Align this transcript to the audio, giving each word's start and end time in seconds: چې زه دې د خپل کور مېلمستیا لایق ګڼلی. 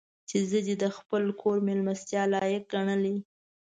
چې 0.29 0.37
زه 0.49 0.59
دې 0.67 0.75
د 0.83 0.85
خپل 0.97 1.23
کور 1.41 1.57
مېلمستیا 1.67 2.23
لایق 2.33 2.63
ګڼلی. 2.73 3.17